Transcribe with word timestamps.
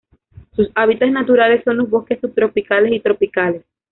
Sus 0.55 0.71
hábitats 0.73 1.11
naturales 1.11 1.63
son 1.63 1.77
los 1.77 1.87
bosques 1.87 2.19
subtropicales 2.19 2.91
y 2.91 3.01
tropicales. 3.01 3.63